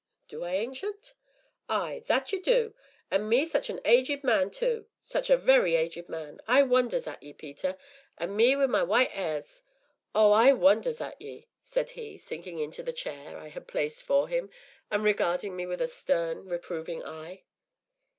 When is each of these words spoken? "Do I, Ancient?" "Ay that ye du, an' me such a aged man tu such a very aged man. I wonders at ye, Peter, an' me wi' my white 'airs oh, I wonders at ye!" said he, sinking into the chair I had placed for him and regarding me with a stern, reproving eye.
"Do 0.29 0.43
I, 0.43 0.55
Ancient?" 0.55 1.13
"Ay 1.69 2.01
that 2.07 2.31
ye 2.33 2.39
du, 2.39 2.73
an' 3.11 3.29
me 3.29 3.45
such 3.45 3.69
a 3.69 3.79
aged 3.87 4.23
man 4.23 4.49
tu 4.49 4.87
such 4.99 5.29
a 5.29 5.37
very 5.37 5.75
aged 5.75 6.09
man. 6.09 6.41
I 6.47 6.63
wonders 6.63 7.05
at 7.05 7.21
ye, 7.21 7.33
Peter, 7.33 7.77
an' 8.17 8.35
me 8.35 8.55
wi' 8.55 8.65
my 8.65 8.81
white 8.81 9.11
'airs 9.13 9.61
oh, 10.15 10.31
I 10.31 10.53
wonders 10.53 11.01
at 11.01 11.21
ye!" 11.21 11.49
said 11.61 11.91
he, 11.91 12.17
sinking 12.17 12.57
into 12.57 12.81
the 12.81 12.91
chair 12.91 13.37
I 13.37 13.49
had 13.49 13.67
placed 13.67 14.01
for 14.01 14.27
him 14.27 14.49
and 14.89 15.03
regarding 15.03 15.55
me 15.55 15.67
with 15.67 15.81
a 15.81 15.87
stern, 15.87 16.47
reproving 16.49 17.03
eye. 17.05 17.43